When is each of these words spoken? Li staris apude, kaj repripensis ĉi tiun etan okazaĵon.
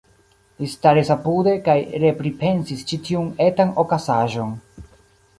Li 0.61 0.67
staris 0.69 1.09
apude, 1.15 1.51
kaj 1.67 1.75
repripensis 2.03 2.81
ĉi 2.91 2.99
tiun 3.09 3.27
etan 3.49 3.75
okazaĵon. 3.85 4.57